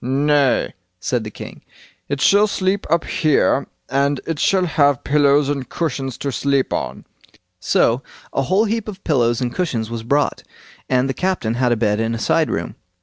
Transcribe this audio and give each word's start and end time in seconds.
"Nay", 0.03 0.73
said 0.99 1.23
the 1.23 1.29
king, 1.29 1.61
"it 2.09 2.19
shall 2.21 2.47
sleep 2.47 2.87
up 2.89 3.03
here, 3.05 3.67
and 3.87 4.19
it 4.25 4.39
shall 4.39 4.65
have 4.65 5.03
pillows 5.03 5.47
and 5.47 5.69
cushions 5.69 6.17
to 6.17 6.31
sleep 6.31 6.73
on." 6.73 7.05
So 7.59 8.01
a 8.33 8.41
whole 8.41 8.65
heap 8.65 8.87
of 8.87 9.03
pillows 9.03 9.41
and 9.41 9.53
cushions 9.53 9.91
was 9.91 10.01
brought, 10.01 10.41
and 10.89 11.07
the 11.07 11.13
captain 11.13 11.53
had 11.53 11.71
a 11.71 11.75
bed 11.77 11.99
in 11.99 12.15
a 12.15 12.17
side 12.17 12.49
room. 12.49 12.73